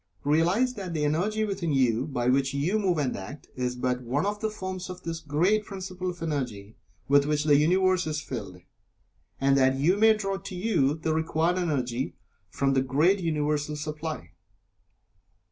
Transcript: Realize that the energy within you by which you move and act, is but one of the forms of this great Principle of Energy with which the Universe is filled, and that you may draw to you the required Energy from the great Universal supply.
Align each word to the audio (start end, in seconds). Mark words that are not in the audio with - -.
Realize 0.23 0.73
that 0.73 0.95
the 0.95 1.05
energy 1.05 1.45
within 1.45 1.71
you 1.73 2.07
by 2.07 2.27
which 2.27 2.55
you 2.55 2.79
move 2.79 2.97
and 2.97 3.15
act, 3.15 3.49
is 3.55 3.75
but 3.75 4.01
one 4.01 4.25
of 4.25 4.39
the 4.39 4.49
forms 4.49 4.89
of 4.89 5.03
this 5.03 5.19
great 5.19 5.63
Principle 5.63 6.09
of 6.09 6.23
Energy 6.23 6.75
with 7.07 7.27
which 7.27 7.43
the 7.43 7.55
Universe 7.55 8.07
is 8.07 8.19
filled, 8.19 8.63
and 9.39 9.55
that 9.55 9.75
you 9.77 9.97
may 9.97 10.15
draw 10.17 10.37
to 10.37 10.55
you 10.55 10.95
the 10.95 11.13
required 11.13 11.59
Energy 11.59 12.15
from 12.49 12.73
the 12.73 12.81
great 12.81 13.19
Universal 13.19 13.75
supply. 13.75 14.31